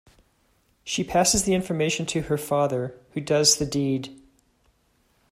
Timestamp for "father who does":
2.39-3.57